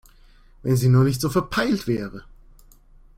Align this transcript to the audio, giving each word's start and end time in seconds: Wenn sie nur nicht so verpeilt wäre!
Wenn 0.63 0.77
sie 0.77 0.89
nur 0.89 1.03
nicht 1.03 1.21
so 1.21 1.29
verpeilt 1.29 1.85
wäre! 1.85 2.23